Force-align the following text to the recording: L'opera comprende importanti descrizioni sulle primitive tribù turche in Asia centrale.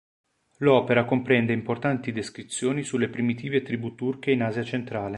L'opera 0.57 1.05
comprende 1.05 1.53
importanti 1.53 2.11
descrizioni 2.11 2.81
sulle 2.81 3.07
primitive 3.07 3.61
tribù 3.61 3.93
turche 3.93 4.31
in 4.31 4.41
Asia 4.41 4.63
centrale. 4.63 5.09